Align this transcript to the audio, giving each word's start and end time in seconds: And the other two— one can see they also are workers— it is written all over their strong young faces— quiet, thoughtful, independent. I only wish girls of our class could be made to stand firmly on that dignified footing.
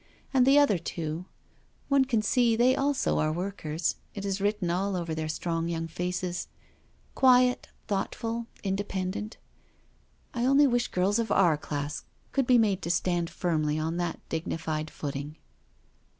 And 0.33 0.47
the 0.47 0.57
other 0.57 0.79
two— 0.79 1.25
one 1.87 2.05
can 2.05 2.23
see 2.23 2.55
they 2.55 2.75
also 2.75 3.19
are 3.19 3.31
workers— 3.31 3.97
it 4.15 4.25
is 4.25 4.41
written 4.41 4.71
all 4.71 4.95
over 4.95 5.13
their 5.13 5.29
strong 5.29 5.67
young 5.67 5.87
faces— 5.87 6.47
quiet, 7.13 7.67
thoughtful, 7.87 8.47
independent. 8.63 9.37
I 10.33 10.43
only 10.43 10.65
wish 10.65 10.87
girls 10.87 11.19
of 11.19 11.31
our 11.31 11.55
class 11.55 12.03
could 12.31 12.47
be 12.47 12.57
made 12.57 12.81
to 12.81 12.89
stand 12.89 13.29
firmly 13.29 13.77
on 13.77 13.97
that 13.97 14.19
dignified 14.27 14.89
footing. 14.89 15.35